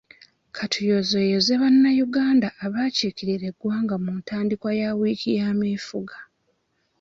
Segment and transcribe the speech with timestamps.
[0.55, 6.17] Ka tuyozeeyoze bannayuganda abakiikirira eggwanga ku ntandikwa ya wiiki y'ameefuga.